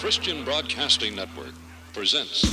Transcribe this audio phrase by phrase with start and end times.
[0.00, 1.52] Christian Broadcasting Network
[1.92, 2.46] presents.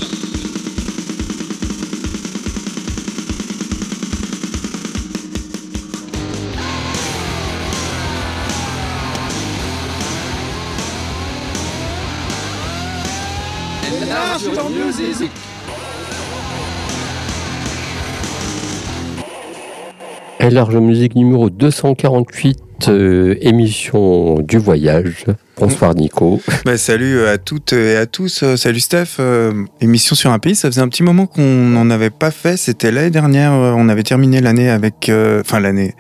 [20.42, 25.26] Et Large Musique numéro 248, euh, émission du voyage.
[25.58, 26.40] Bonsoir Nico.
[26.66, 28.44] Bah, salut à toutes et à tous.
[28.44, 29.18] Euh, Salut Steph.
[29.20, 30.56] Euh, émission sur un pays.
[30.56, 32.58] Ça faisait un petit moment qu'on n'en avait pas fait.
[32.58, 33.54] C'était l'année dernière.
[33.54, 35.96] euh, On avait terminé l'année avec, euh, enfin l'année,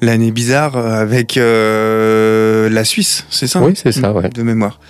[0.00, 3.24] l'année bizarre euh, avec euh, la Suisse.
[3.30, 3.60] C'est ça.
[3.60, 4.28] Oui, hein c'est ça, ouais.
[4.30, 4.80] De mémoire.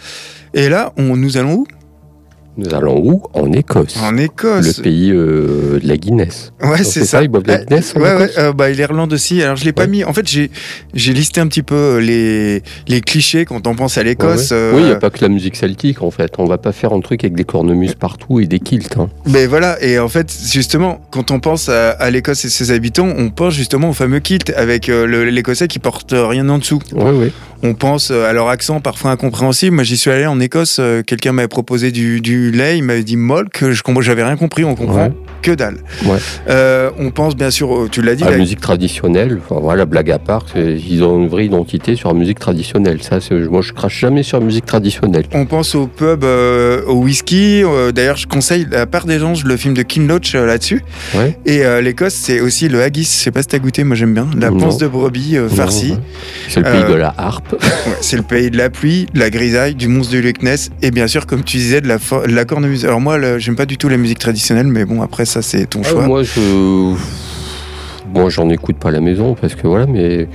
[0.55, 1.67] Et là, on, nous allons où?
[2.59, 3.23] Nous allons où?
[3.33, 3.97] En Écosse.
[4.03, 4.77] En Écosse.
[4.79, 6.53] Le pays euh, de la Guinness.
[6.63, 7.07] Ouais, c'est ça.
[7.19, 8.31] ça, ils boivent la Euh, Guinness en Ouais, ouais.
[8.37, 9.43] Euh, bah, l'Irlande aussi.
[9.43, 9.89] Alors, je l'ai pas Ouais.
[9.89, 10.05] mis.
[10.05, 10.51] En fait, j'ai,
[10.93, 14.51] j'ai listé un petit peu euh, les, les clichés quand on pense à l'Écosse.
[14.51, 16.33] Ouais, euh, Oui, il n'y a pas que la musique celtique en fait.
[16.39, 18.97] On va pas faire un truc avec des cornemuses partout et des kilts.
[18.99, 19.09] hein.
[19.27, 23.09] Mais voilà, et en fait, justement, quand on pense à, à l'Écosse et ses habitants,
[23.17, 26.81] on pense justement au fameux kilt avec l'Écossais qui porte rien en dessous.
[26.95, 27.33] Oui, oui.
[27.65, 29.75] On pense euh, à leur accent parfois incompréhensible.
[29.75, 33.05] Moi, j'y suis allé en Écosse, euh, quelqu'un m'avait proposé du, du lait, il m'avait
[33.05, 33.65] dit molk,
[34.01, 35.13] j'avais rien compris, on comprend Ouais.
[35.43, 35.77] que dalle.
[36.05, 36.19] Ouais.
[36.49, 40.11] Euh, on pense bien sûr, tu l'as dit, La la- musique traditionnelle, enfin, voilà, blague
[40.11, 43.01] à part, ils ont une vraie identité sur la musique traditionnelle.
[43.03, 43.19] Ça,
[43.51, 45.25] moi, je crache jamais sur la musique traditionnelle.
[45.33, 47.63] on pense au pub, euh, au whisky.
[47.65, 50.83] euh, D'ailleurs, je conseille, à part des gens, le film de King Loach là-dessus.
[51.15, 51.39] Ouais.
[51.47, 53.03] Et l'Écosse, c'est aussi le haggis.
[53.05, 54.27] Je sais pas si t'as goûté, moi j'aime bien.
[54.37, 54.59] La Non.
[54.59, 55.95] panse de brebis farcie.
[56.49, 57.52] C'est le pays de la harpe.
[57.53, 60.71] Ouais, c'est le pays de la pluie, de la grisaille, du monstre du Loch Ness
[60.83, 62.85] et bien sûr, comme tu disais, de la, de la cornemuse.
[62.85, 65.81] Alors moi, j'aime pas du tout la musique traditionnelle, mais bon, après ça, c'est ton
[65.85, 66.07] Ah, choix.
[66.07, 66.95] moi, je.
[68.15, 70.29] Moi, j'en écoute pas à la maison parce que voilà, mais.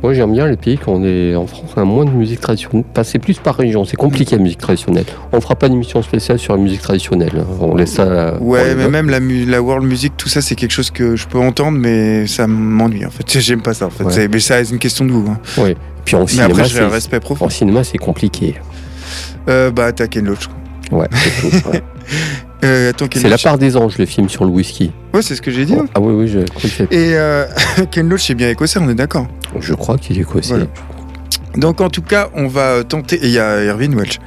[0.00, 2.84] Moi, j'aime bien les pays qu'on est en France, on a moins de musique traditionnelle.
[2.92, 5.06] Enfin, c'est plus par région, c'est compliqué la musique traditionnelle.
[5.32, 7.32] On fera pas d'émission spéciale sur la musique traditionnelle.
[7.36, 7.44] hein.
[7.60, 8.36] On laisse ça.
[8.40, 11.76] Ouais, mais même la, world music, tout ça, c'est quelque chose que je peux entendre,
[11.78, 13.40] mais ça m'ennuie en fait.
[13.40, 14.04] J'aime pas ça en fait.
[14.04, 14.28] Ouais.
[14.28, 15.24] Mais ça, c'est une question de goût.
[15.32, 15.72] hein.
[16.08, 17.44] Puis en cinéma, après, j'ai un respect profond.
[17.44, 18.54] en cinéma, c'est compliqué.
[19.48, 20.48] Euh, bah, t'as Ken Loach.
[20.90, 21.82] Ouais, c'est ouais.
[22.64, 24.90] Euh, attends, Ken C'est la part des anges, le film sur le whisky.
[25.12, 25.74] Ouais, c'est ce que j'ai dit.
[25.74, 25.82] ouais.
[25.94, 27.44] Ah oui, oui, je crois que c'est- Et euh,
[27.90, 29.28] Ken Loach, c'est bien écossais, on est d'accord.
[29.60, 30.48] Je crois qu'il est écossais.
[30.54, 30.64] Voilà.
[31.56, 34.18] Donc en tout cas, on va tenter, et il y a Irvin Welch,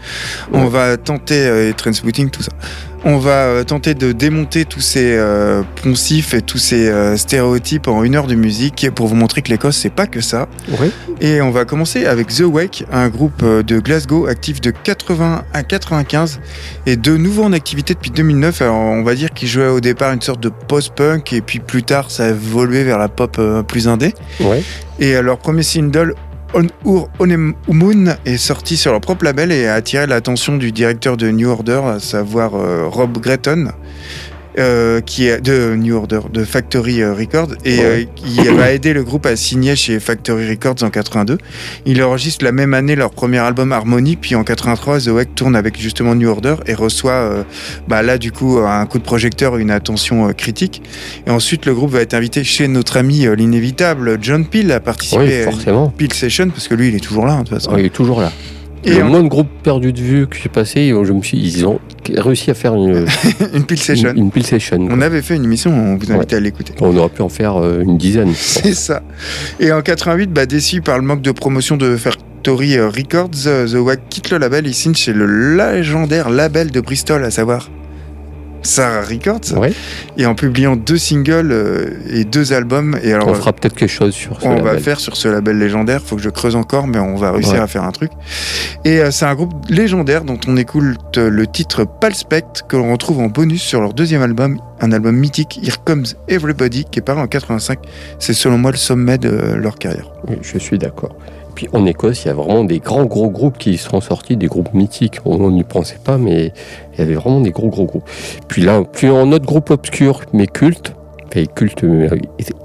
[0.54, 0.70] on Ouais.
[0.70, 2.52] va tenter, euh, et Transpooting, tout ça,
[3.04, 7.88] on va euh, tenter de démonter tous ces euh, poncifs et tous ces euh, stéréotypes
[7.88, 10.48] en une heure de musique pour vous montrer que l'Écosse, c'est pas que ça.
[10.80, 10.92] Ouais.
[11.20, 15.64] Et on va commencer avec The Wake, un groupe de Glasgow actif de 80 à
[15.64, 16.40] 95
[16.86, 18.62] et de nouveau en activité depuis 2009.
[18.62, 21.84] Alors on va dire qu'ils jouaient au départ une sorte de post-punk et puis plus
[21.84, 24.14] tard ça a évolué vers la pop euh, plus indé.
[24.40, 24.64] Ouais.
[25.00, 26.14] Et leur premier single,
[26.54, 30.74] On Ur Onem Moon, est sorti sur leur propre label et a attiré l'attention du
[30.74, 33.70] directeur de New Order, à savoir euh, Rob Gretton.
[34.60, 37.84] Euh, qui est de New Order, de Factory euh, Records, et Ouais.
[37.86, 41.38] euh, qui va aider le groupe à signer chez Factory Records en 82.
[41.86, 45.56] Il enregistre la même année leur premier album Harmony, puis en 83, The Wake tourne
[45.56, 47.44] avec justement New Order et reçoit euh,
[47.88, 50.82] bah là du coup un coup de projecteur, une attention critique.
[51.28, 55.46] Et ensuite, le groupe va être invité chez notre ami l'inévitable John Peel à participer
[55.48, 55.92] Oui, à.
[55.98, 57.72] Peel Session parce que lui, il est toujours là hein, de toute façon.
[57.74, 58.32] Ah, il est toujours là.
[58.84, 61.66] Et le moins de groupes perdus de vue que j'ai passé, je me suis, ils
[61.66, 61.80] ont
[62.18, 63.06] réussi à faire une,
[63.54, 64.12] une Peel Session.
[64.12, 64.78] une, une pile session.
[64.90, 66.74] On avait fait une émission, on vous invite à l'écouter.
[66.82, 68.32] On aurait pu en faire euh, une dizaine.
[68.36, 69.04] C'est ça.
[69.60, 73.68] Et en 88, bah, déçu par le manque de promotion de Factory euh, Records, euh,
[73.68, 77.70] The Wack quitte le label et signe chez le légendaire label de Bristol, à savoir
[78.64, 79.66] Sarah Records,
[80.18, 82.98] et en publiant deux singles euh, et deux albums.
[83.04, 84.80] Et alors, on fera peut-être quelque chose sur ce on va label.
[84.80, 86.02] faire sur ce label légendaire.
[86.04, 87.60] Faut que je creuse encore, mais on va réussir Ouais.
[87.60, 88.12] à faire un truc.
[88.86, 93.20] Et euh, c'est un groupe légendaire dont on écoute le titre Palspect que l'on retrouve
[93.20, 97.20] en bonus sur leur deuxième album, un album mythique, Here Comes Everybody, qui est paru
[97.22, 97.80] en 85.
[98.20, 100.12] C'est selon moi le sommet de leur carrière.
[100.28, 101.16] Oui, je suis d'accord.
[101.56, 104.48] Puis en Écosse, il y a vraiment des grands gros groupes qui sont sortis, des
[104.48, 105.20] groupes mythiques.
[105.26, 106.54] On n'y pensait pas, mais
[106.94, 108.10] il y avait vraiment des gros gros groupes.
[108.48, 110.94] Puis là, plus un autre groupe obscur, mais culte,
[111.36, 112.10] et culte euh,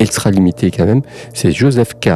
[0.00, 1.02] extra limité quand même,
[1.34, 2.10] c'est Joseph K.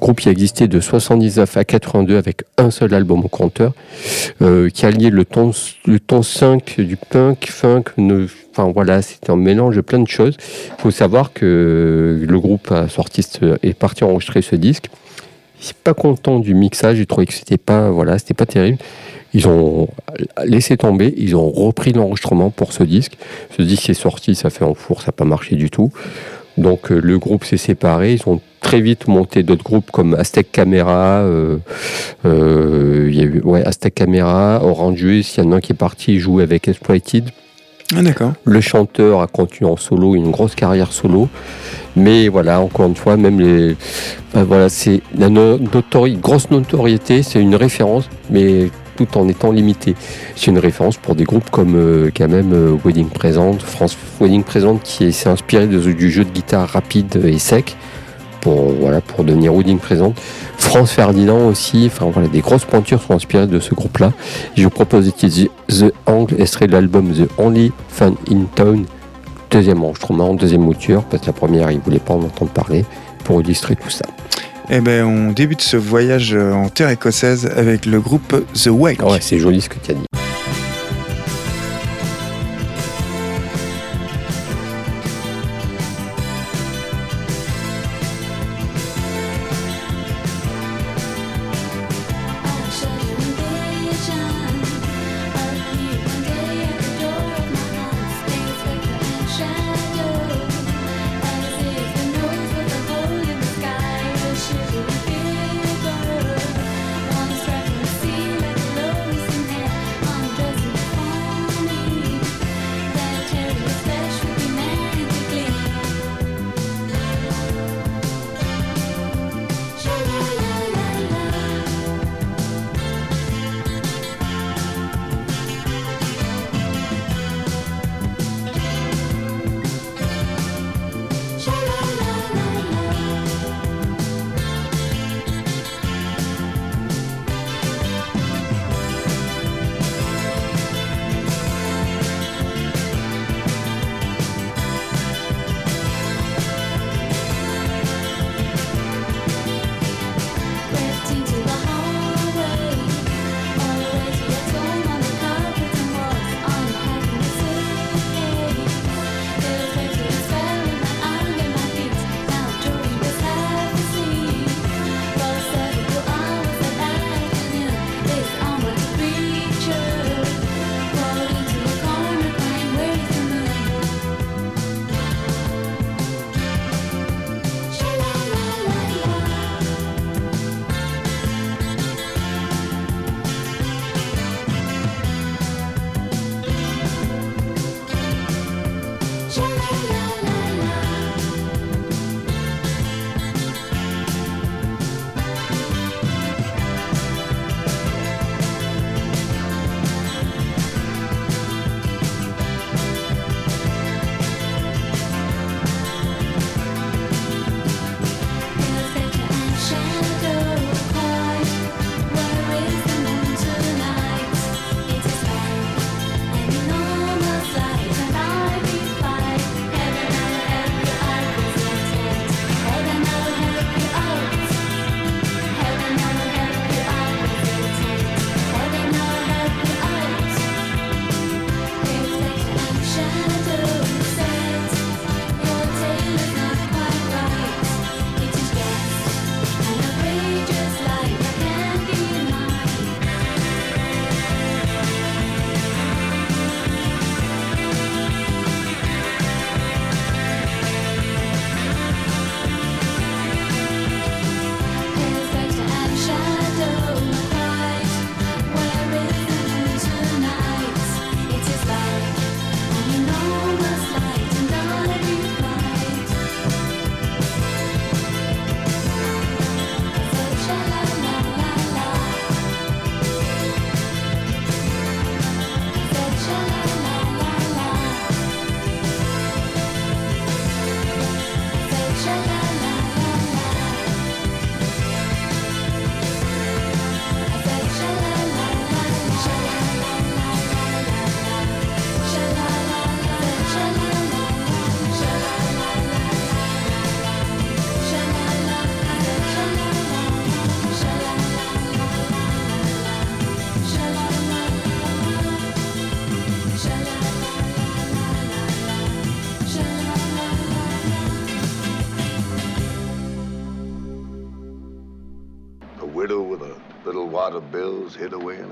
[0.00, 3.72] Groupe qui a existé de 79 à 82 avec un seul album au compteur,
[4.42, 5.52] euh, qui a lié le ton,
[5.86, 10.08] le ton 5 du punk, funk, ne- enfin voilà, c'était un mélange de plein de
[10.08, 10.36] choses.
[10.76, 12.74] Il faut savoir que le groupe
[13.62, 14.88] est parti enregistrer ce disque.
[15.62, 18.78] Sont pas contents du mixage, ils trouvaient que c'était pas, voilà, pas terrible.
[19.32, 19.88] Ils ont
[20.44, 23.16] laissé tomber, ils ont repris l'enregistrement pour ce disque.
[23.56, 25.90] Ce disque est sorti, ça fait en four, ça n'a pas marché du tout.
[26.58, 30.52] Donc euh, le groupe s'est séparé, ils ont très vite monté d'autres groupes comme Aztec
[30.52, 31.58] Camera, euh,
[32.26, 35.72] euh, y a eu ouais, Aztec Camera, Orange Juice, il y en a un qui
[35.72, 37.30] est parti jouer avec Exploited.
[37.94, 38.32] Ah.
[38.44, 41.28] Le chanteur a continué en solo, une grosse carrière solo.
[41.96, 43.76] Mais voilà, encore une fois, même les.
[44.34, 49.94] ben voilà, c'est la grosse notoriété, c'est une référence, mais tout en étant limité.
[50.36, 54.44] C'est une référence pour des groupes comme euh, quand même euh, Wedding Present, France Wedding
[54.44, 57.76] Present qui s'est inspiré du jeu de guitare rapide et sec
[58.42, 60.12] pour, voilà, pour devenir Wedding Present.
[60.58, 64.12] France Ferdinand aussi, enfin voilà, des grosses pointures sont inspirées de ce groupe-là.
[64.54, 68.84] Je vous propose d'utiliser The Angle, extrait de l'album The Only Fun in Town,
[69.50, 72.84] deuxième enregistrement, deuxième mouture, parce que la première, il voulait pas en entendre parler,
[73.24, 74.04] pour illustrer tout ça.
[74.70, 79.02] Eh ben, on débute ce voyage euh, en terre écossaise avec le groupe The Wake.
[79.02, 80.11] Ouais, c'est joli ce que tu as dit.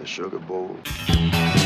[0.01, 1.60] the sugar bowl.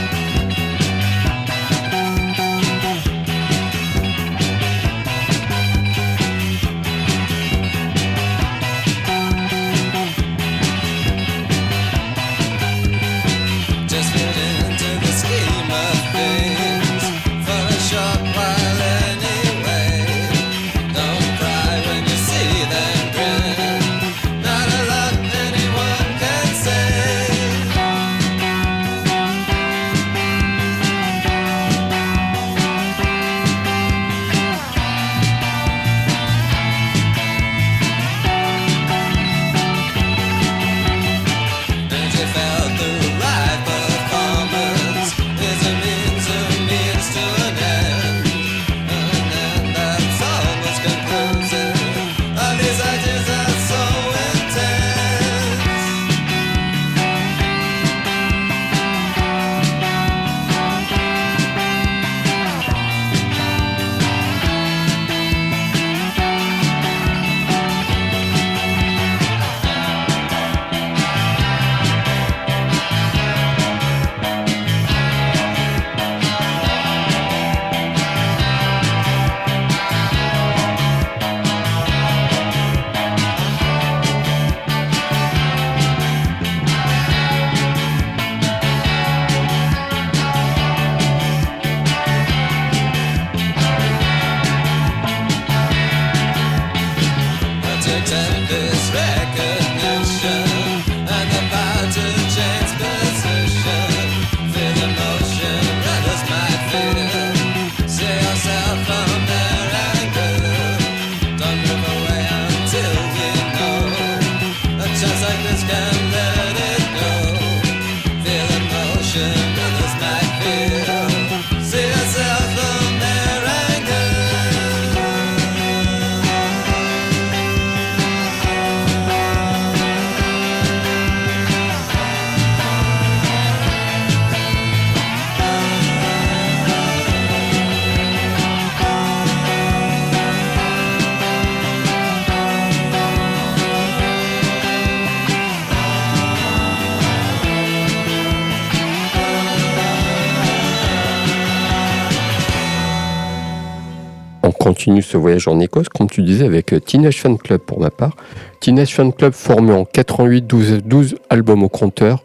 [155.15, 158.17] Ce voyage en Écosse, comme tu disais, avec euh, Teenage Fan Club pour ma part.
[158.59, 162.25] Teenage Fan Club formé en 88, 12, 12 albums au compteur.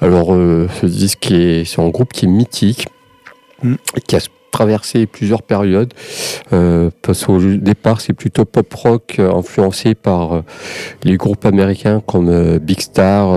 [0.00, 2.86] Alors, euh, ce disque, est- c'est un groupe qui est mythique,
[3.64, 3.74] Mm.
[4.06, 4.20] qui a
[4.52, 5.92] traversé plusieurs périodes.
[6.52, 10.40] Euh, parce qu'au départ, c'est plutôt pop rock euh, influencé par euh,
[11.02, 13.36] les groupes américains comme Big Star,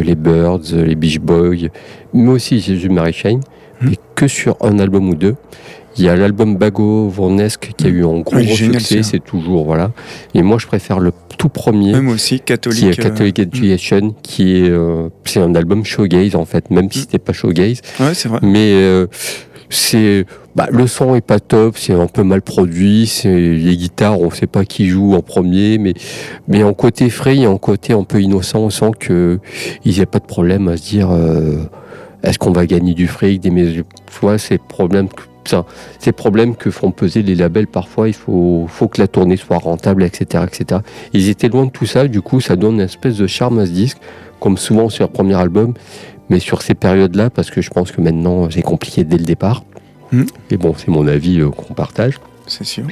[0.00, 1.68] les Birds, les Beach Boys,
[2.14, 3.40] mais aussi Jésus Mary Chain,
[3.80, 3.88] Mm.
[3.94, 5.34] et que sur un album ou deux.
[5.98, 9.02] Il y a l'album Bago Vornesque qui a eu un gros, Oui, gros génial, succès,
[9.02, 9.90] c'est toujours voilà.
[10.34, 12.00] Et moi, je préfère le tout premier.
[12.00, 12.78] Moi aussi, catholique.
[12.80, 16.90] Qui est euh, Catholic Education, qui est euh, c'est un album shoegaze en fait, même
[16.90, 17.02] si Mm.
[17.02, 18.38] c'était pas shoegaze, Ouais, c'est vrai.
[18.42, 19.06] mais euh,
[19.70, 24.20] c'est bah, le son est pas top, c'est un peu mal produit, c'est les guitares,
[24.20, 25.94] on sait pas qui joue en premier, mais
[26.48, 29.40] mais en côté frais et en côté un peu innocent, on sent que
[29.84, 31.64] ils n'avaient pas de problème à se dire euh,
[32.22, 33.82] est-ce qu'on va gagner du fric, des mais tu
[34.20, 35.64] vois, c'est problème que ça,
[35.98, 39.58] ces problèmes que font peser les labels parfois, il faut, faut que la tournée soit
[39.58, 40.80] rentable, etc., etc.
[41.12, 43.66] Ils étaient loin de tout ça, du coup, ça donne une espèce de charme à
[43.66, 43.98] ce disque,
[44.40, 45.74] comme souvent sur leur premier album,
[46.28, 49.64] mais sur ces périodes-là, parce que je pense que maintenant, c'est compliqué dès le départ.
[50.12, 50.26] Mhm.
[50.50, 52.18] Et bon, c'est mon avis euh, qu'on partage.
[52.46, 52.84] C'est sûr.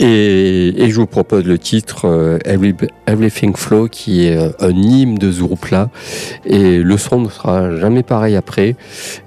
[0.00, 2.74] Et, et je vous propose le titre euh, Every-
[3.06, 5.88] Everything Flow, qui est euh, un hymne de ce groupe-là.
[6.44, 8.74] Et le son ne sera jamais pareil après.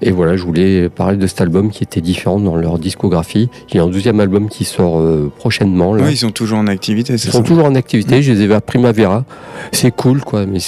[0.02, 3.50] Et voilà, je voulais parler de cet album qui était différent dans leur discographie.
[3.70, 5.94] Il y a un deuxième album qui sort euh, prochainement.
[5.94, 6.04] Là.
[6.04, 8.22] Ouais, ils sont toujours en activité, c'est Ils ça sont toujours en activité.
[8.22, 9.24] Je les ai vus à Primavera.
[9.72, 10.46] C'est cool, quoi.
[10.46, 10.60] Mais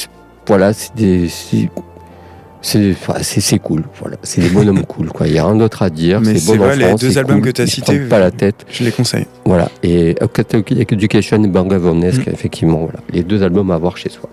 [0.48, 1.28] voilà, c'est des.
[3.22, 4.18] C'est- C'est cool, voilà.
[4.24, 5.28] C'est des bonhommes cool, quoi.
[5.28, 6.20] Il n'y a rien d'autre à dire.
[6.22, 7.52] Mais c'est bon vrai, les deux albums cool.
[7.54, 8.66] que Ils se cités, pas la tête.
[8.70, 9.26] Je les conseille.
[9.46, 9.70] Voilà.
[9.84, 11.48] Et Catholic Education et
[12.32, 12.34] Mm.
[12.34, 13.00] effectivement, voilà.
[13.14, 14.30] Les deux albums à voir chez soi.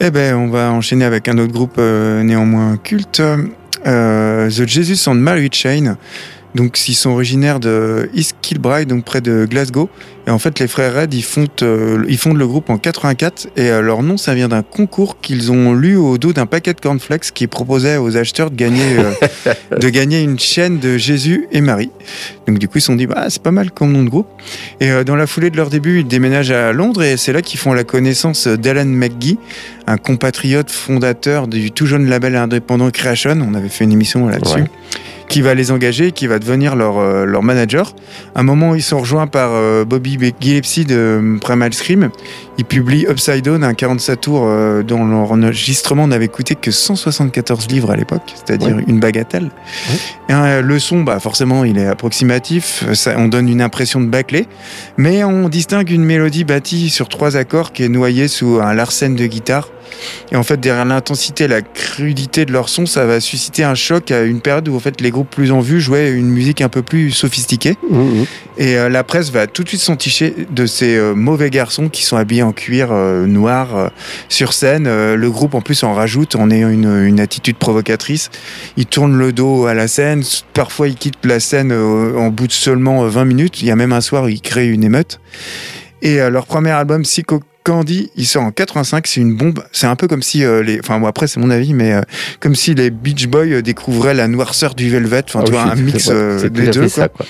[0.00, 3.22] Eh ben, on va enchaîner avec un autre groupe euh, néanmoins culte,
[3.86, 5.96] euh, The Jesus and Mary Chain.
[6.54, 9.90] Donc, ils sont originaires de East Kilbride, donc près de Glasgow.
[10.26, 13.48] Et en fait, les frères Red, ils fondent, euh, ils fondent le groupe en 84.
[13.56, 16.72] Et euh, leur nom, ça vient d'un concours qu'ils ont lu au dos d'un paquet
[16.72, 21.46] de cornflakes qui proposait aux acheteurs de gagner, euh, de gagner une chaîne de Jésus
[21.50, 21.90] et Marie.
[22.46, 24.28] Donc, du coup, ils se sont dit, bah, c'est pas mal comme nom de groupe.
[24.80, 27.42] Et euh, dans la foulée de leur début, ils déménagent à Londres et c'est là
[27.42, 29.38] qu'ils font la connaissance d'Alan McGee,
[29.88, 33.38] un compatriote fondateur du tout jeune label indépendant Creation.
[33.46, 34.60] On avait fait une émission là-dessus.
[34.60, 34.70] Ouais.
[35.28, 37.94] Qui va les engager, qui va devenir leur, euh, leur manager.
[38.34, 42.10] À un moment ils sont rejoints par euh, Bobby Gillespie de euh, Primal Scream,
[42.58, 44.48] ils publient Upside Down, un 47 tours
[44.86, 49.50] dont leur enregistrement n'avait coûté que 174 livres à l'époque, c'est-à-dire une bagatelle.
[50.28, 54.46] Et, le son, bah, forcément, il est approximatif, ça, on donne une impression de bâclé,
[54.96, 59.16] mais on distingue une mélodie bâtie sur trois accords qui est noyée sous un larsen
[59.16, 59.68] de guitare.
[60.32, 63.74] Et en fait, derrière l'intensité et la crudité de leur son, ça va susciter un
[63.74, 66.60] choc à une période où en fait, les groupes plus en vue jouaient une musique
[66.60, 67.76] un peu plus sophistiquée.
[67.90, 68.26] Mhm.
[68.56, 72.04] Et euh, la presse va tout de suite s'enticher de ces euh, mauvais garçons qui
[72.04, 73.90] sont habillés en cuir euh, noir
[74.28, 74.84] sur scène.
[74.84, 78.30] Le groupe en plus en rajoute en ayant une, une attitude provocatrice.
[78.76, 80.22] Ils tournent le dos à la scène.
[80.52, 83.62] Parfois ils quittent la scène en bout de seulement euh, 20 minutes.
[83.62, 85.20] Il y a même un soir où ils créent une émeute.
[86.02, 89.64] Et leur premier album, Psycho Candy, il sort en 85, c'est une bombe.
[89.72, 92.02] C'est un peu comme si euh, les, enfin moi après c'est mon avis, mais euh,
[92.38, 95.24] comme si les Beach Boys euh, découvraient la noirceur du Velvet.
[95.26, 96.80] Enfin Ah tu vois un mix euh, des deux.
[96.80, 96.88] quoi.
[96.90, 97.24] ça, quoi.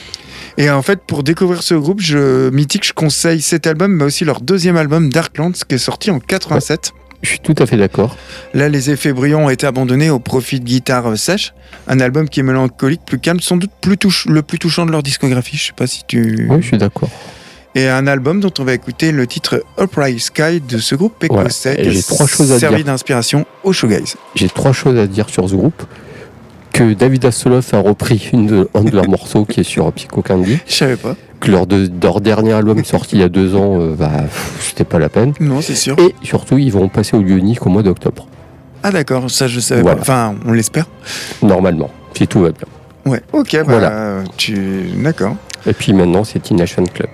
[0.56, 4.24] Et en fait, pour découvrir ce groupe, je, mythique, je conseille cet album, mais aussi
[4.24, 6.92] leur deuxième album, Darklands, qui est sorti en 87.
[7.22, 8.16] Je suis tout à fait d'accord.
[8.52, 11.54] Là, les effets brillants ont été abandonnés au profit de guitare sèche.
[11.88, 14.90] Un album qui est mélancolique, plus calme, sans doute plus touche, le plus touchant de
[14.90, 15.56] leur discographie.
[15.56, 16.46] Je sais pas si tu.
[16.50, 17.08] Oui, je suis d'accord.
[17.76, 21.76] Et un album dont on va écouter le titre Upright Sky de ce groupe écossais
[21.90, 24.16] j'ai trois choses à servi d'inspiration au shoegaze.
[24.36, 25.82] J'ai trois choses à dire sur ce groupe.
[26.72, 30.22] Que David Hasselhoff a repris une de, un de leurs morceaux qui est sur Psycho
[30.22, 30.58] Candy.
[30.66, 31.14] Je savais pas.
[31.40, 34.10] Que leur, de- leur dernier album sorti il y a deux ans, euh, bah,
[34.60, 35.34] c'était pas la peine.
[35.40, 35.96] Non, c'est sûr.
[35.98, 38.26] Et surtout, ils vont passer au lieu unique au mois d'octobre,
[38.82, 39.96] Ah d'accord, ça je savais Voilà.
[39.96, 40.02] pas.
[40.02, 40.86] Enfin, on l'espère.
[41.42, 42.66] normalement, si tout va bien.
[43.12, 43.20] Ouais.
[43.32, 44.24] Ok, bah, Voilà.
[44.36, 44.56] tu.
[44.96, 45.36] D'accord.
[45.66, 47.10] Et puis maintenant, c'est Teen Nation Club.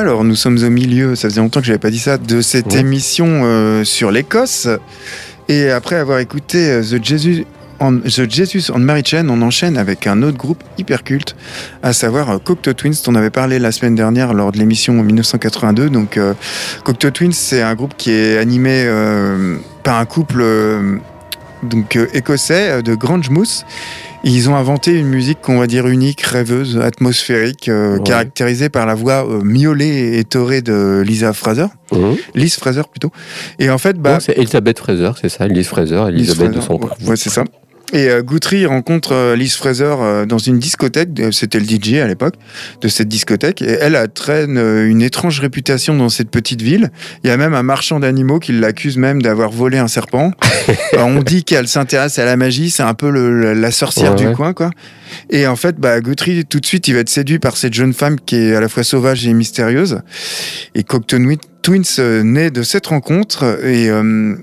[0.00, 2.72] Alors, nous sommes au milieu, ça faisait longtemps que j'avais pas dit ça, de cette
[2.72, 2.78] Ouais.
[2.78, 4.66] émission euh, sur l'Écosse.
[5.50, 7.44] Et après avoir écouté euh, The Jesus
[7.80, 11.36] on, The Jesus on Mary Chain, on enchaîne avec un autre groupe hyper culte,
[11.82, 14.98] à savoir euh, Cocteau Twins, dont on avait parlé la semaine dernière lors de l'émission
[14.98, 15.90] en 1982.
[15.90, 16.32] Donc, euh,
[16.82, 18.88] Cocteau Twins, c'est un groupe qui est animé
[19.82, 20.42] par un couple
[21.62, 23.64] donc, euh, écossais euh, de Grange Mousse.
[24.22, 28.02] Ils ont inventé une musique qu'on va dire unique, rêveuse, atmosphérique, euh, Ouais.
[28.02, 31.66] caractérisée par la voix euh, miaulée et torée de Lisa Fraser.
[32.34, 33.10] Liz Fraser plutôt.
[33.58, 36.66] Et en fait, bah, c'est Elisabeth Fraser, c'est ça, Elise Fraser, Liz Elisabeth de Fraser,
[36.66, 37.44] son ouais, ouais, c'est ça.
[37.92, 42.06] Et euh, Guthrie rencontre euh, Liz Fraser euh, dans une discothèque, c'était le DJ à
[42.06, 42.34] l'époque
[42.80, 46.90] de cette discothèque, et elle a traîne une étrange réputation dans cette petite ville.
[47.24, 50.30] Il y a même un marchand d'animaux qui l'accuse même d'avoir volé un serpent.
[50.98, 54.26] On dit qu'elle s'intéresse à la magie, c'est un peu le- la sorcière Ouais, du
[54.28, 54.34] ouais.
[54.34, 54.70] coin, quoi.
[55.30, 57.92] Et en fait, bah, Guthrie, tout de suite, il va être séduit par cette jeune
[57.92, 60.00] femme qui est à la fois sauvage et mystérieuse.
[60.74, 61.18] Et Cocteau
[61.62, 64.34] Twins euh, naît de cette rencontre, et euh,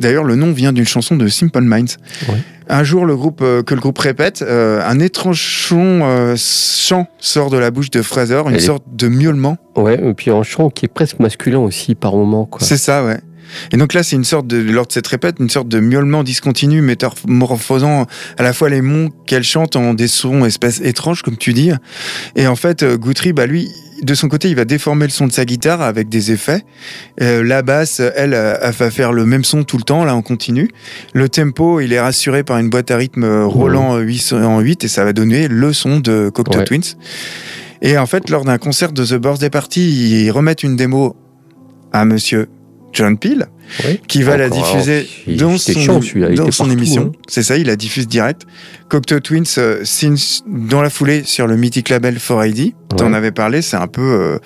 [0.00, 1.96] d'ailleurs, le nom vient d'une chanson de Simple Minds.
[2.28, 2.38] Ouais.
[2.68, 7.48] Un jour, le groupe, euh, que le groupe répète, euh, un étrange chant, chant sort
[7.48, 9.56] de la bouche de Fraser, une sorte de miaulement.
[9.76, 12.48] Ouais, et puis un chant qui est presque masculin aussi par moment.
[12.60, 13.20] C'est ça, ouais.
[13.72, 16.22] Et donc là, c'est une sorte de, lors de cette répète, une sorte de miaulement
[16.22, 18.06] discontinu, métamorphosant
[18.36, 21.70] à la fois les mots qu'elle chante en des sons espèces étranges, comme tu dis.
[22.36, 23.70] Et en fait, euh, Guthrie, bah lui,
[24.02, 26.62] de son côté, il va déformer le son de sa guitare avec des effets.
[27.20, 30.14] Euh, la basse, elle, euh, elle va faire le même son tout le temps, là,
[30.14, 30.70] en continu.
[31.14, 35.04] Le tempo, il est rassuré par une boîte à rythme Roland euh, 808 et ça
[35.04, 36.64] va donner le son de Cocteau Ouais.
[36.64, 36.96] Twins.
[37.82, 41.16] Et en fait, lors d'un concert de The Birthday Party, ils remettent une démo
[41.92, 42.48] à monsieur
[42.92, 43.46] John Peel,
[44.08, 47.12] qui va la diffuser dans son, dans son partout, émission.
[47.14, 47.18] hein.
[47.28, 48.42] C'est ça, il la diffuse direct.
[48.88, 52.72] Cocteau Twins euh, signe dans la foulée sur le mythique label 4ID.
[52.96, 53.16] T'en Ouais.
[53.16, 54.38] avais parlé, c'est un peu euh,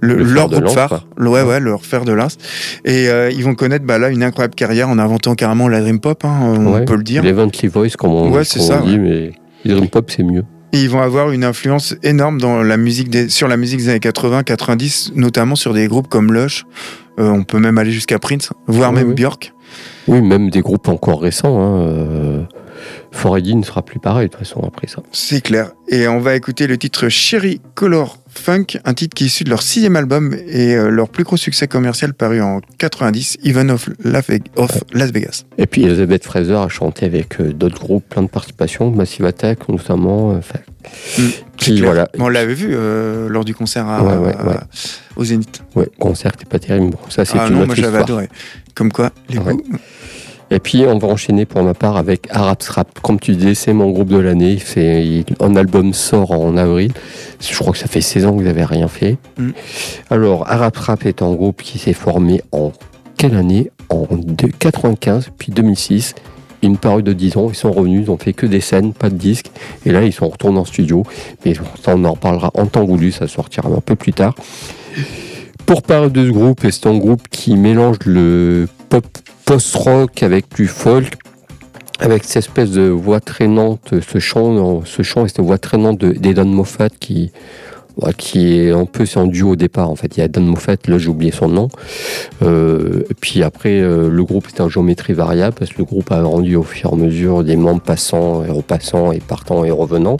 [0.00, 1.06] le, Le fer leur groupe phare.
[1.18, 2.38] Ouais, ouais, leur fer de lance.
[2.86, 6.00] Et euh, ils vont connaître bah, là une incroyable carrière en inventant carrément la dream
[6.00, 6.84] pop, hein, on Ouais.
[6.86, 7.22] peut le dire.
[7.22, 9.32] L'Evently Voice, comme on, Ouais, comme on dit, mais
[9.64, 10.44] les Dream Pop, c'est mieux.
[10.72, 13.88] Et ils vont avoir une influence énorme dans la musique des, sur la musique des
[13.90, 16.64] années 80, 90, notamment sur des groupes comme Lush.
[17.20, 19.14] Euh, on peut même aller jusqu'à Prince, voire même ouais.
[19.14, 19.52] Björk.
[20.08, 21.60] Oui, même des groupes encore récents.
[21.60, 22.42] Hein, euh,
[23.12, 25.02] Foredy ne sera plus pareil de toute façon après ça.
[25.12, 25.72] C'est clair.
[25.88, 29.50] Et on va écouter le titre Cherry Color Funk, un titre qui est issu de
[29.50, 33.88] leur sixième album et euh, leur plus gros succès commercial paru en 90, Even of,
[34.04, 35.44] La Ve- of Las Vegas.
[35.58, 39.68] Et puis Elizabeth Fraser a chanté avec euh, d'autres groupes, plein de participations, Massive Attack
[39.68, 40.32] notamment.
[40.32, 40.60] euh, enfin,
[41.18, 41.22] Mm,
[41.58, 41.84] qui, clair.
[41.84, 44.54] voilà, On l'avait vu euh, lors du concert à- Ouais, ouais, à- ouais.
[45.16, 45.62] au Zénith.
[45.76, 46.96] ouais, concert qui pas terrible.
[47.10, 48.28] Ça, c'est Ah une non, autre moi j'avais adoré.
[48.74, 49.62] Comme quoi, les goûts.
[50.52, 52.98] Et puis, on va enchaîner pour ma part avec Arab Rap.
[53.00, 54.58] Comme tu disais, c'est mon groupe de l'année.
[54.64, 56.92] C'est un album sort en avril.
[57.40, 59.16] Je crois que ça fait 16 ans qu'ils n'avaient rien fait.
[59.38, 59.50] Mm.
[60.10, 62.72] Alors, Arab Rap est un groupe qui s'est formé en
[63.16, 63.70] quelle année?
[63.90, 66.14] En de- 95, puis 2006.
[66.62, 69.08] Une période de 10 ans, ils sont revenus, ils ont fait que des scènes, pas
[69.08, 69.50] de disques.
[69.86, 71.04] Et là, ils sont retournés en studio.
[71.44, 71.54] Mais
[71.86, 74.34] on en reparlera en temps voulu, ça sortira un peu plus tard.
[75.64, 79.06] Pour parler de ce groupe, c'est un groupe qui mélange le pop
[79.54, 81.14] post-rock avec du folk,
[81.98, 86.12] avec cette espèce de voix traînante, ce chant, ce chant et cette voix traînante de-
[86.12, 87.32] d'Edan Moffat qui
[88.16, 90.16] qui est un peu, c'est en duo au départ en fait.
[90.16, 91.68] Il y a Dan Moffat, là j'ai oublié son nom.
[92.42, 96.10] Euh, et puis après, euh, le groupe était en géométrie variable parce que le groupe
[96.12, 99.70] a rendu au fur et à mesure des membres passant et repassant et partant et
[99.70, 100.16] revenant.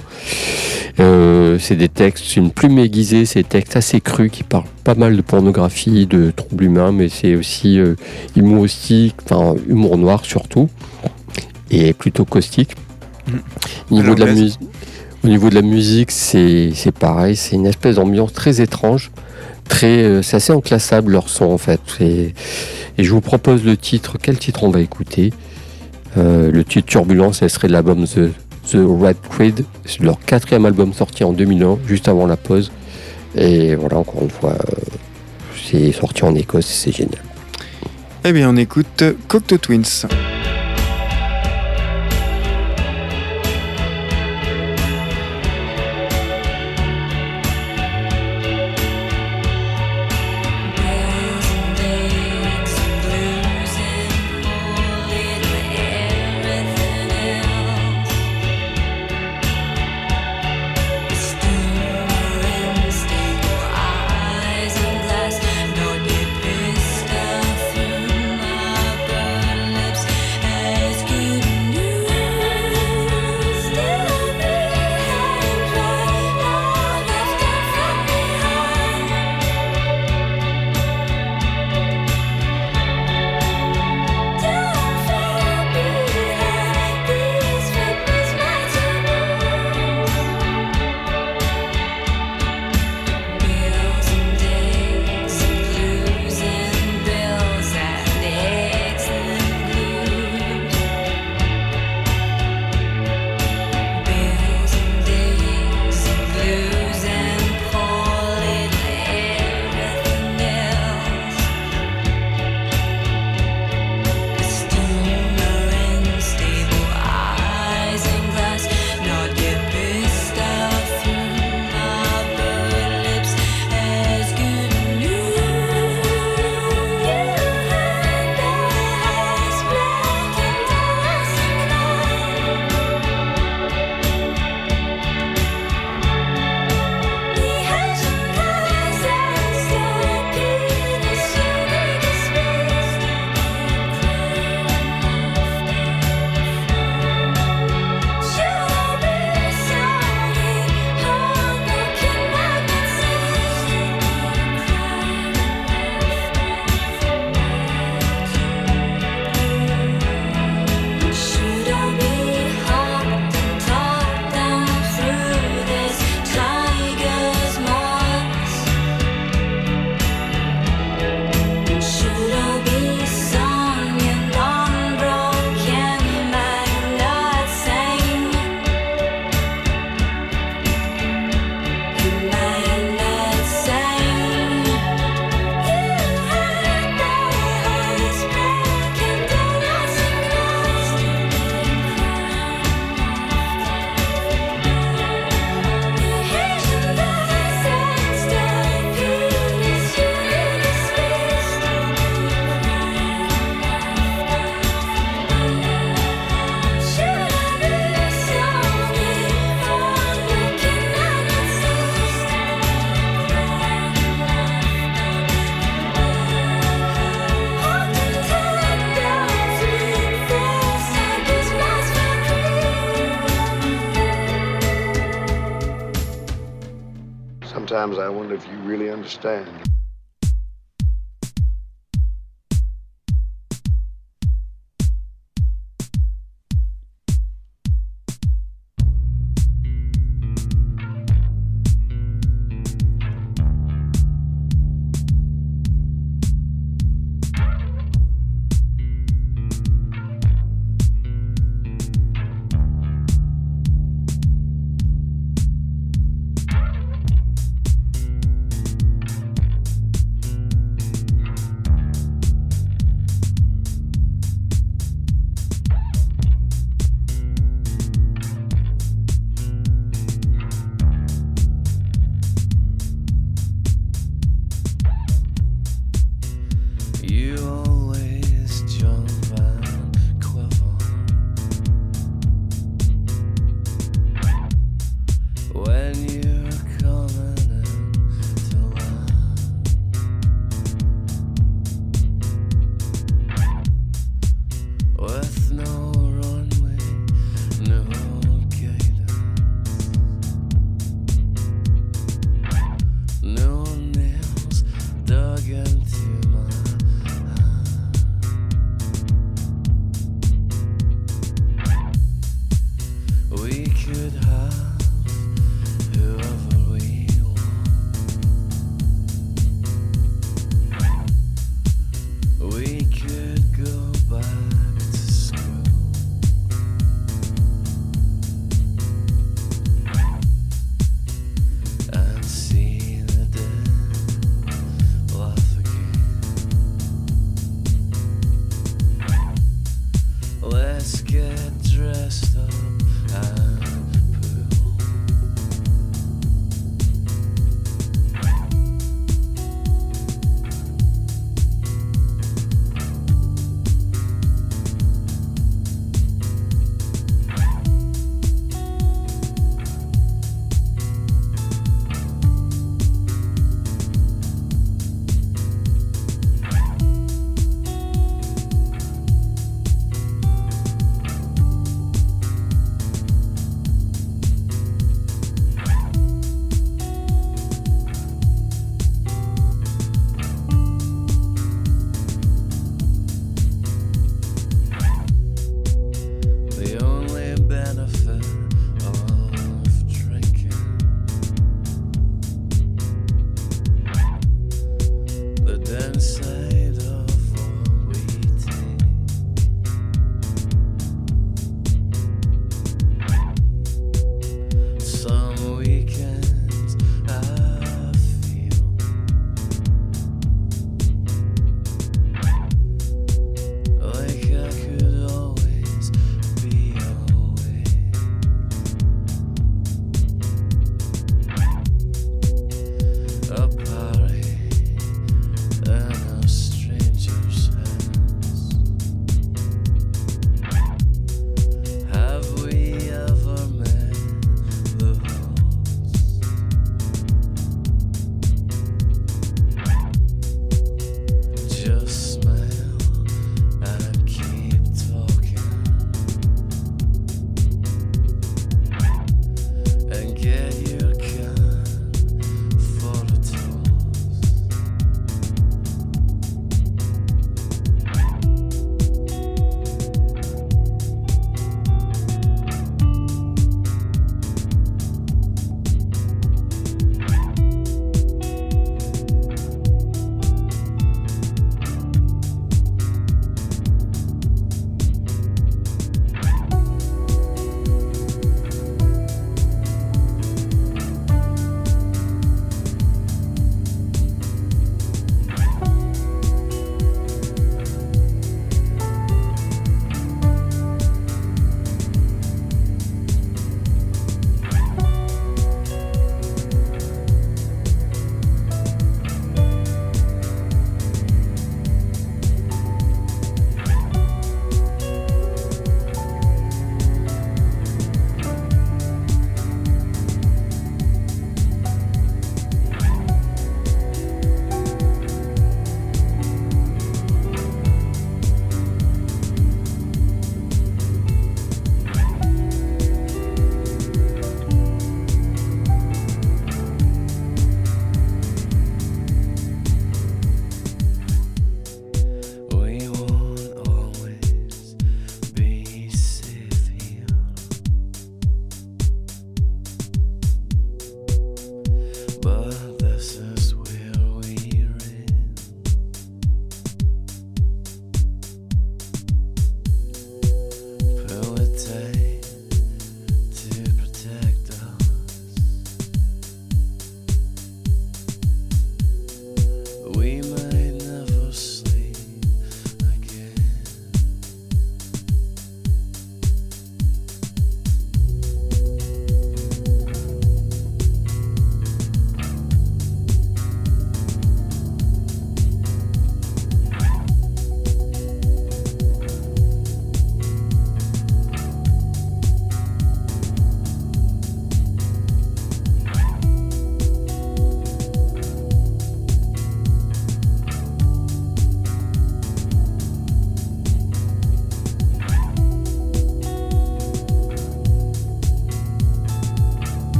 [0.98, 4.64] Euh, c'est des textes, c'est une plume aiguisée, c'est des textes assez crus qui parlent
[4.84, 7.94] pas mal de pornographie, de troubles humains, mais c'est aussi euh,
[8.36, 10.68] humoristique, enfin humour noir surtout,
[11.70, 12.72] et plutôt caustique.
[13.90, 14.68] Au niveau, de la Blaise mus-
[15.22, 19.10] au niveau de la musique, c'est pareil, c'est une espèce d'ambiance très étrange,
[19.68, 21.80] très, euh, c'est assez inclassable leur son en fait.
[22.00, 22.32] Et
[22.98, 25.32] je vous propose le titre, quel titre on va écouter?
[26.16, 28.30] Euh, Le titre Turbulence, ce serait l'album The,
[28.70, 32.72] The Red Creed, c'est leur quatrième album sorti en 2001, juste avant la pause.
[33.36, 34.96] Et voilà, encore une fois, euh,
[35.70, 37.22] c'est sorti en Écosse, c'est génial.
[38.24, 40.06] Eh bien, on écoute Cocteau Twins.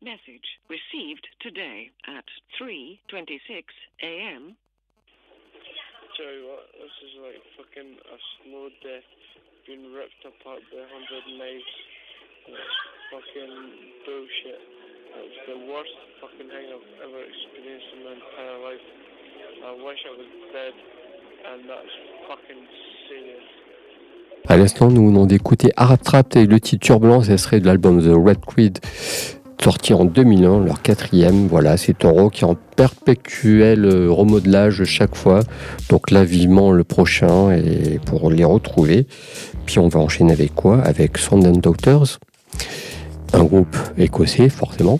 [0.00, 2.24] Message received today at
[2.56, 3.68] 3:26
[4.00, 4.56] a.m.
[6.16, 9.04] Tell you what, this is like fucking a slow death
[9.68, 11.72] being ripped apart by a hundred knives.
[12.48, 12.76] It's
[13.12, 13.54] fucking
[14.08, 14.60] bullshit.
[15.20, 15.92] It's the worst
[16.24, 18.86] fucking thing I've ever experienced in my entire life.
[19.68, 20.74] I wish I was dead,
[21.44, 21.94] and that's
[22.24, 22.62] fucking
[23.04, 23.44] serious.
[24.48, 28.00] À l'instant, nous venons d'écouter Arab Trap et le titre Turbulence, ça serait de l'album
[28.00, 28.78] The Red Creed,
[29.62, 31.46] sorti en 2001, leur quatrième.
[31.46, 35.40] Voilà, c'est un rock qui est en perpétuel euh, remodelage chaque fois.
[35.88, 39.06] Donc là, vivement le prochain et pour les retrouver.
[39.66, 40.80] Puis on va enchaîner avec quoi?
[40.80, 42.18] Avec Sound and Doctors,
[43.32, 44.98] un groupe écossais, forcément.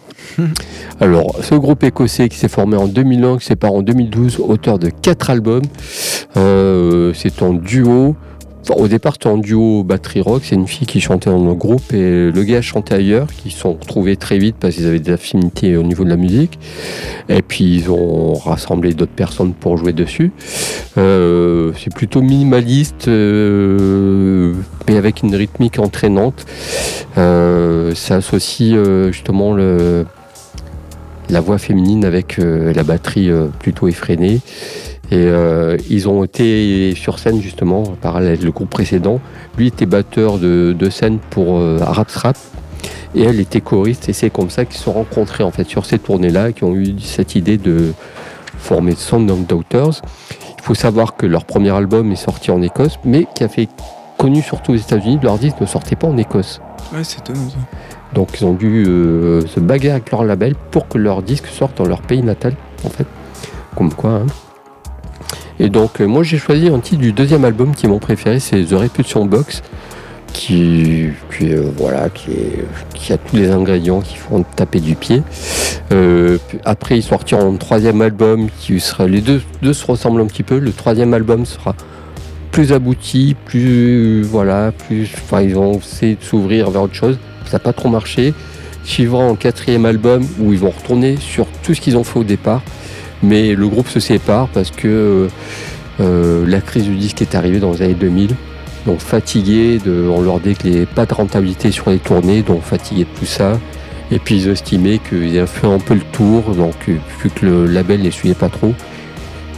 [1.00, 4.78] Alors, ce groupe écossais qui s'est formé en 2001, qui s'est séparé en 2012, auteur
[4.78, 5.64] de quatre albums.
[6.36, 8.16] Euh, c'est en duo.
[8.68, 10.42] Au départ, c'était en duo batterie rock.
[10.44, 13.60] C'est une fille qui chantait dans le groupe et le gars chantait ailleurs, qui se
[13.60, 16.58] sont retrouvés très vite parce qu'ils avaient des affinités au niveau de la musique.
[17.28, 20.30] Et puis, ils ont rassemblé d'autres personnes pour jouer dessus.
[20.98, 24.52] Euh, c'est plutôt minimaliste, euh,
[24.88, 26.44] mais avec une rythmique entraînante.
[27.18, 28.76] Euh, ça associe
[29.10, 34.40] justement la voix féminine avec la batterie plutôt effrénée.
[35.12, 39.20] Et euh, ils ont été sur scène justement, en parallèle, le groupe précédent.
[39.58, 42.36] Lui était batteur de, de scène pour euh, Arab Strap.
[43.16, 44.08] Et elle était choriste.
[44.08, 46.74] Et c'est comme ça qu'ils se sont rencontrés en fait sur ces tournées-là, qui ont
[46.76, 47.92] eu cette idée de
[48.58, 50.00] former Sound of Daughters.
[50.58, 53.68] Il faut savoir que leur premier album est sorti en Écosse, mais qui a fait
[54.16, 55.18] connu surtout aux États-Unis.
[55.22, 56.60] Leur disque ne sortait pas en Écosse.
[56.92, 57.56] Ouais, c'est étonnant ça.
[58.14, 61.78] Donc ils ont dû euh, se bagarrer avec leur label pour que leur disque sorte
[61.78, 62.54] dans leur pays natal,
[62.84, 63.06] en fait.
[63.76, 64.10] Comme quoi.
[64.10, 64.26] hein.
[65.60, 68.40] Et donc euh, moi j'ai choisi un titre du deuxième album qui est mon préféré,
[68.40, 69.62] c'est The Repulsion Box,
[70.32, 71.08] qui,
[71.42, 75.22] euh, voilà, qui, a tous les ingrédients qui font taper du pied.
[75.92, 79.06] Euh, après ils sortiront un troisième album qui sera.
[79.06, 79.42] Les deux,
[79.74, 80.58] se ressemblent un petit peu.
[80.58, 81.74] Le troisième album sera
[82.52, 85.10] plus abouti, plus voilà, plus.
[85.14, 87.18] Enfin, ils vont essayer de s'ouvrir vers autre chose.
[87.44, 88.32] Ça n'a pas trop marché.
[88.84, 92.24] Suivra un quatrième album où ils vont retourner sur tout ce qu'ils ont fait au
[92.24, 92.62] départ.
[93.22, 95.28] Mais le groupe se sépare parce que
[96.00, 98.34] euh, la crise du disque est arrivée dans les années 2000.
[98.86, 102.42] Donc fatigués, de, on leur dit qu'il n'y avait pas de rentabilité sur les tournées,
[102.42, 103.58] donc fatigués de tout ça.
[104.10, 107.46] Et puis ils estimaient qu'ils avaient fait un peu le tour, donc euh, vu que
[107.46, 108.72] le label les suivait pas trop,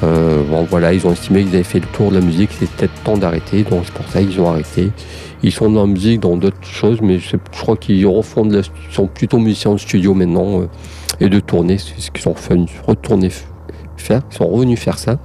[0.03, 2.67] euh, bon voilà, ils ont estimé qu'ils avaient fait le tour de la musique, c'était
[2.77, 4.91] peut-être temps d'arrêter, donc c'est pour ça qu'ils ont arrêté.
[5.45, 8.63] Ils sont dans la musique, dans d'autres choses, mais je, crois qu'ils refont de la,
[8.91, 10.69] sont plutôt musiciens de studio maintenant euh,
[11.21, 13.31] et de tournée, c'est ce qu'ils sont venus retourner
[14.03, 15.19] faire, ils sont revenus faire ça.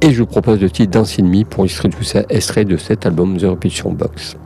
[0.00, 3.04] Et je vous propose le titre Dance Me pour illustrer tout ça, extrait de cet
[3.04, 4.36] album The Repetition Box.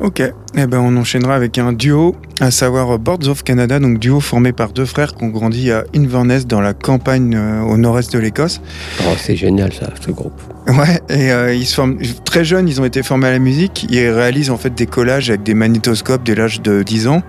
[0.00, 4.20] Ok, eh ben on enchaînera avec un duo, à savoir Boards of Canada, donc duo
[4.20, 8.12] formé par deux frères qui ont grandi à Inverness dans la campagne euh, au nord-est
[8.12, 8.60] de l'Écosse.
[9.02, 10.40] Oh, c'est génial ça, ce groupe.
[10.66, 13.86] Ouais, et euh, ils se forment très jeunes, ils ont été formés à la musique.
[13.90, 17.22] Ils réalisent en fait des collages avec des magnétoscopes dès l'âge de 10 ans.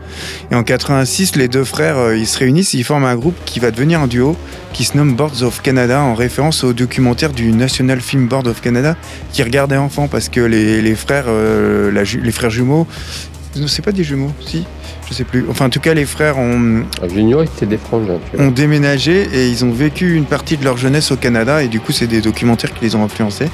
[0.51, 3.59] Et en 86, les deux frères, euh, ils se réunissent, ils forment un groupe qui
[3.59, 4.37] va devenir un duo,
[4.71, 8.61] qui se nomme Boards of Canada, en référence au documentaire du National Film Board of
[8.61, 8.95] Canada,
[9.33, 12.87] qui regardait enfant parce que les, frères, euh, les frères jumeaux,
[13.67, 14.65] c'est pas des jumeaux, si,
[15.07, 15.45] je sais plus.
[15.49, 17.83] Enfin, en tout cas, les frères ont, Ah, Junior, était des tu
[18.37, 18.45] vois.
[18.45, 21.79] ont déménagé et ils ont vécu une partie de leur jeunesse au Canada et du
[21.79, 23.47] coup c'est des documentaires qui les ont influencés.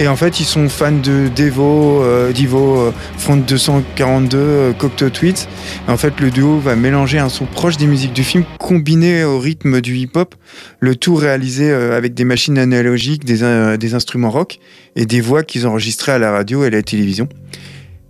[0.00, 5.10] Et en fait ils sont fans de Devo, euh, Divo, euh, Front 242, euh, Cocteau
[5.10, 5.48] Tweets.
[5.88, 9.24] Et en fait le duo va mélanger un son proche des musiques du film combiné
[9.24, 10.36] au rythme du hip-hop,
[10.78, 14.60] le tout réalisé avec des machines analogiques, des, des instruments rock
[14.94, 17.28] et des voix qu'ils enregistraient à la radio et à la télévision.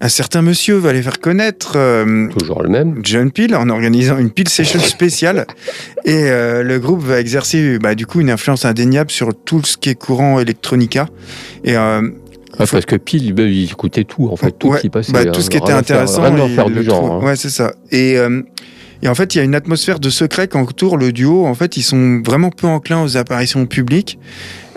[0.01, 1.73] Un certain monsieur va les faire connaître.
[1.77, 3.01] euh, Toujours le même.
[3.03, 5.45] John Peel en organisant une Peel Session spéciale.
[6.05, 9.77] Et euh, le groupe va exercer bah, du coup une influence indéniable sur tout ce
[9.77, 11.09] qui est courant electronica.
[11.65, 12.01] Et euh,
[12.61, 15.11] Ah, parce que Pile, ben, il écoutait tout, en fait, tout ouais, ce qui passait.
[15.13, 17.15] bah, hein, tout ce qui était faire- intéressant, il faire le du genre.
[17.21, 17.27] hein.
[17.27, 17.73] Ouais, c'est ça.
[17.91, 18.17] Et,
[19.03, 21.47] et en fait, il y a une atmosphère de secret qu'entoure le duo.
[21.47, 24.19] En fait, ils sont vraiment peu enclins aux apparitions publiques.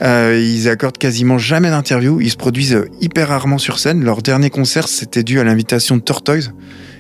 [0.01, 2.21] Euh, ils accordent quasiment jamais d'interview.
[2.21, 4.03] Ils se produisent euh, hyper rarement sur scène.
[4.03, 6.53] Leur dernier concert, c'était dû à l'invitation de Tortoise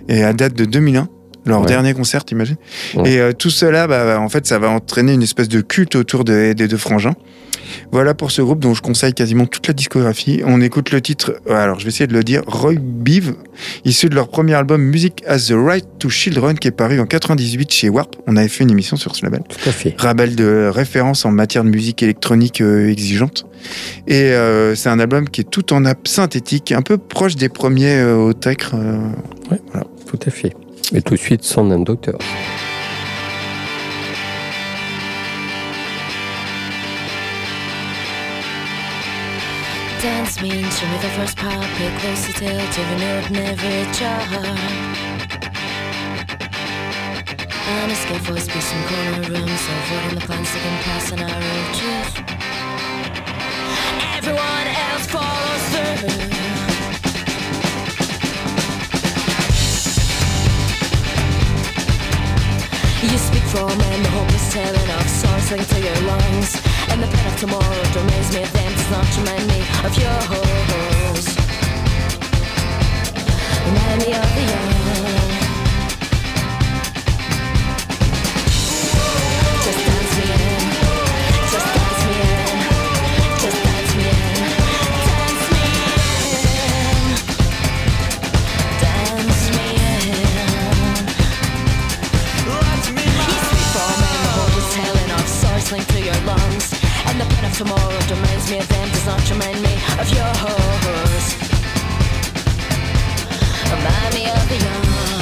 [0.07, 1.09] et à date de 2001.
[1.45, 1.67] Leur Ouais.
[1.67, 2.57] dernier concert, t'imagines
[2.95, 3.13] Ouais.
[3.13, 5.95] Et euh, tout cela, bah, bah, en fait, ça va entraîner une espèce de culte
[5.95, 7.15] autour des, deux frangins.
[7.91, 10.41] Voilà pour ce groupe dont je conseille quasiment toute la discographie.
[10.45, 13.33] On écoute le titre, euh, alors je vais essayer de le dire, Roy Beeve,
[13.85, 17.05] issu de leur premier album Music Has the Right to Children qui est paru en
[17.05, 18.15] 98 chez Warp.
[18.27, 19.41] On avait fait une émission sur ce label.
[19.47, 19.95] Tout à fait.
[20.03, 23.45] Label de référence en matière de musique électronique euh, exigeante.
[24.07, 27.47] Et euh, c'est un album qui est tout en nappe synthétique, un peu proche des
[27.49, 28.57] premiers au tech.
[28.73, 28.97] euh,
[30.07, 30.53] Tout à fait.
[30.91, 32.17] Mais tout de suite, c'en est docteur.
[40.01, 43.85] Dance mean to me the first part, pay close detail to the nerve never every
[43.93, 44.21] jar.
[47.69, 51.29] And escape for space in corner rooms, avoiding the plans that can pass on our
[51.29, 52.13] own truth.
[54.17, 56.30] Everyone else follows through.
[63.01, 66.61] You speak from and the hope is telling of sorrows linked to your lungs.
[66.89, 71.25] And the pain of tomorrow reminds me of them, does not remind me of yours.
[73.65, 74.80] Remind me of the young.
[95.71, 96.73] Linked to your lungs.
[97.07, 101.25] And the pain of tomorrow reminds me of them, does not remind me of yours.
[103.71, 105.20] Remind me of the young.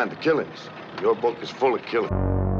[0.00, 1.02] Not that you mind the killings.
[1.02, 2.59] Your book is full of killing.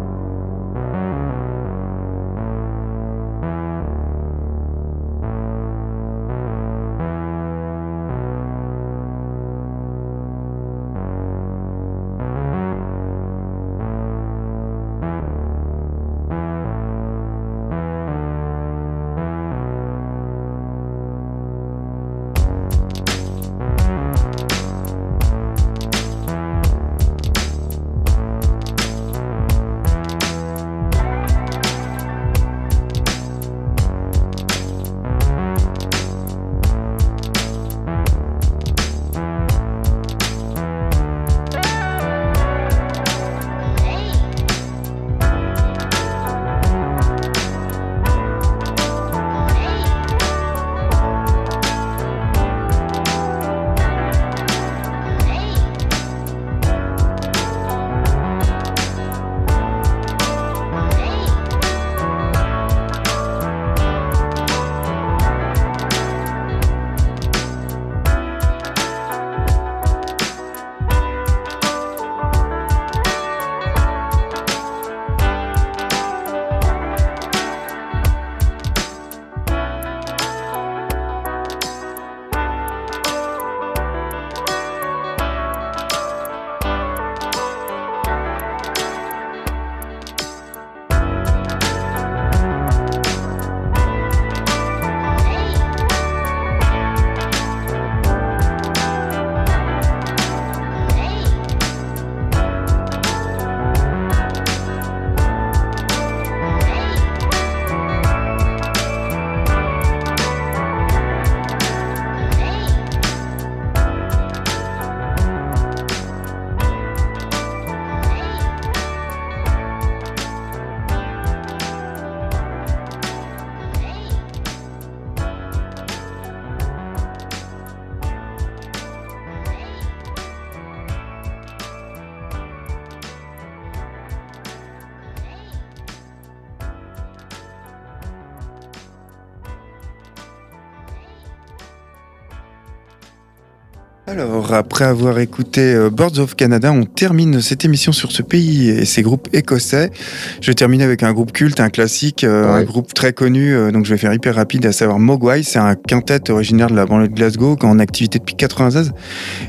[144.51, 148.69] Alors, après avoir écouté euh, Birds of Canada, on termine cette émission sur ce pays
[148.69, 149.93] et ses groupes écossais.
[150.41, 153.71] Je vais terminer avec un groupe culte, un classique, euh, un groupe très connu, euh,
[153.71, 155.45] donc je vais faire hyper rapide, à savoir Mogwai.
[155.45, 158.91] C'est un quintet originaire de la banlieue de Glasgow, qui est en activité depuis 96.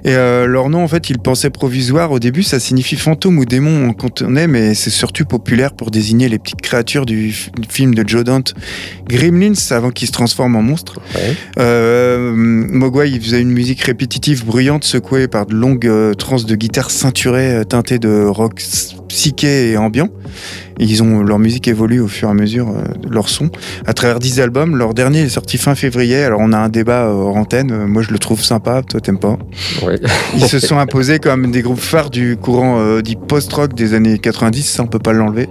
[0.03, 2.11] Et euh, leur nom, en fait, ils pensaient provisoire.
[2.11, 6.29] Au début, ça signifie fantôme ou démon en cantonais, mais c'est surtout populaire pour désigner
[6.29, 7.35] les petites créatures du,
[7.69, 8.53] film de Joe Dante,
[9.07, 10.99] Gremlins, avant qu'ils se transforment en monstres.
[11.15, 11.35] Ouais.
[11.57, 16.53] Euh, Mogwai, il faisait une musique répétitive, bruyante, secouée par de longues euh, transes de
[16.55, 18.61] guitare ceinturées, euh, teintées de rock
[19.07, 20.09] psyché et ambiant.
[20.81, 23.49] Ils ont, leur musique évolue au fur et à mesure euh, leur son.
[23.85, 26.23] À travers 10 albums, leur dernier est sorti fin février.
[26.23, 27.71] Alors on a un débat euh, hors antenne.
[27.71, 29.37] Euh, Moi je le trouve sympa, toi t'aimes pas?
[29.85, 29.99] Ouais.
[30.35, 34.17] Ils se sont imposés comme des groupes phares du courant euh, dit post-rock des années
[34.17, 35.47] 90, ça on peut pas l'enlever.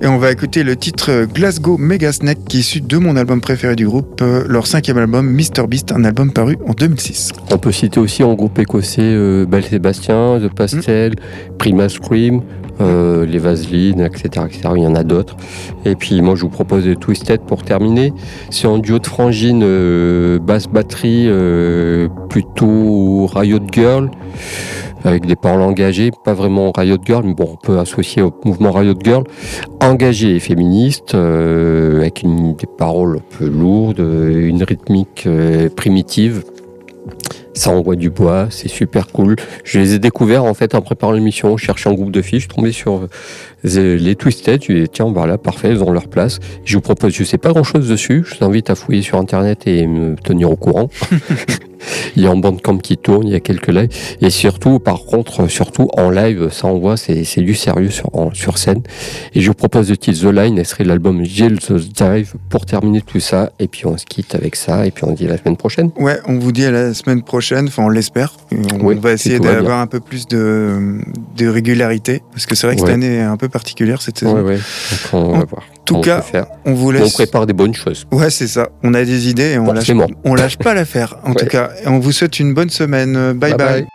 [0.00, 3.76] Et on va écouter le titre Glasgow Megasnack qui est issu de mon album préféré
[3.76, 7.32] du groupe, leur cinquième album Mr Beast, un album paru en 2006.
[7.50, 11.14] On peut citer aussi en groupe écossais Belle Sébastien, The Pastel,
[11.58, 12.42] Prima Scream,
[12.80, 14.60] euh, les Vaselines, etc., etc.
[14.76, 15.36] Il y en a d'autres.
[15.84, 18.12] Et puis moi, je vous propose Twisted pour terminer.
[18.50, 24.10] C'est en duo de frangine, euh, basse batterie, euh, plutôt Riot Girl,
[25.04, 28.72] avec des paroles engagées, pas vraiment Riot Girl, mais bon, on peut associer au mouvement
[28.72, 29.24] Riot Girl,
[29.80, 35.28] engagé et féministe, euh, avec des paroles un peu lourdes, une rythmique
[35.76, 36.44] primitive.
[37.62, 39.36] Ça envoie du bois, c'est super cool.
[39.62, 41.56] Je les ai découverts en fait en préparant l'émission.
[41.56, 43.06] Je cherchais un groupe de filles, je suis tombé sur
[43.66, 44.64] euh, les Twisted.
[44.64, 46.40] Je dis tiens, voilà, parfait, elles ont leur place.
[46.64, 48.24] Je vous propose, je sais pas grand chose dessus.
[48.26, 50.90] Je vous invite à fouiller sur internet et me tenir au courant.
[52.16, 53.88] il y a un bandcamp qui tourne, il y a quelques lives.
[54.20, 58.32] Et surtout, par contre, surtout en live, ça envoie, c'est c'est du sérieux sur, en-
[58.34, 58.82] sur scène.
[59.34, 62.66] Et je vous propose le titre The Line, elle serait l'album Jill the Dive pour
[62.66, 63.50] terminer tout ça.
[63.58, 64.86] Et puis on se quitte avec ça.
[64.86, 65.90] Et puis on se dit à la semaine prochaine.
[65.98, 68.34] Ouais, on vous dit à la semaine prochaine, enfin on l'espère.
[68.80, 70.98] On va essayer tout d'avoir un peu plus de,
[71.36, 72.86] de régularité, parce que c'est vrai que Ouais.
[72.88, 74.34] cette année est un peu particulière cette saison.
[74.34, 74.56] Ouais, ouais.
[74.56, 74.62] Donc,
[75.12, 75.62] on va En voir.
[75.84, 76.22] tout On cas.
[76.64, 77.12] On vous On laisse.
[77.14, 78.06] prépare des bonnes choses.
[78.12, 78.68] Ouais, c'est ça.
[78.82, 79.90] On a des idées et on lâche,
[80.24, 81.16] on lâche pas l'affaire.
[81.24, 83.32] En tout cas, Et on vous souhaite une bonne semaine.
[83.32, 83.54] bye.
[83.54, 83.86] bye.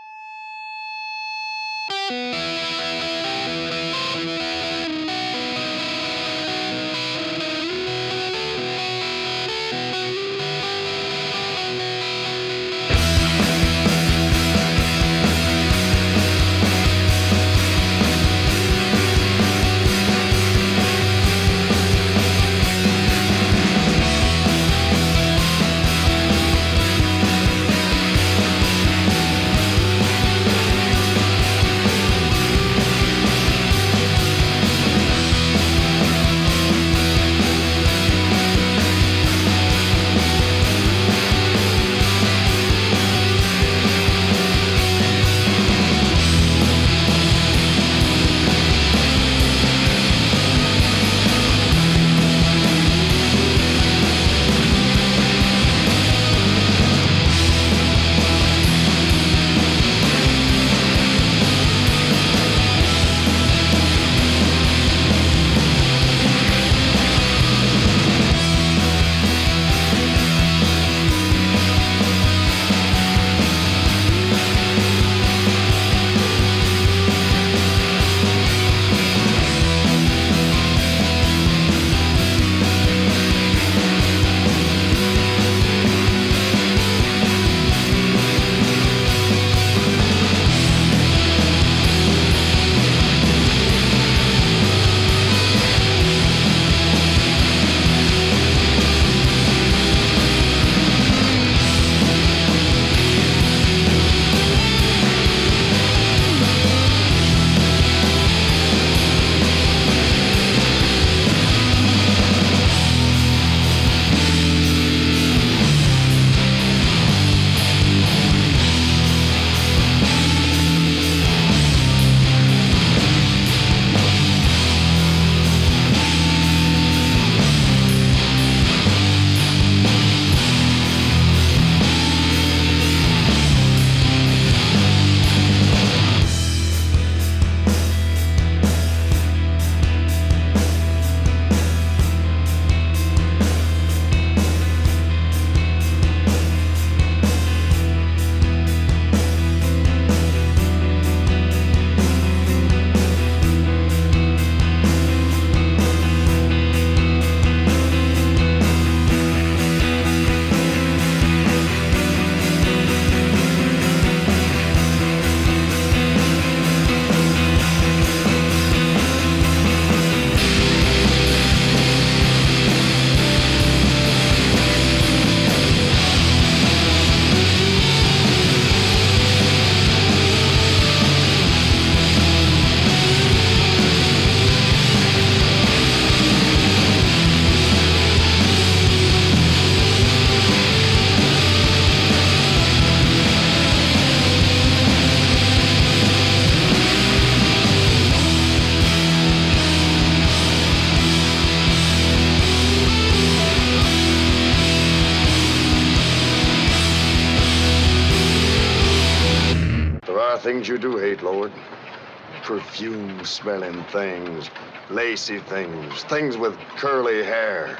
[213.47, 214.49] Smelling things,
[214.89, 217.79] lacy things, things with curly hair.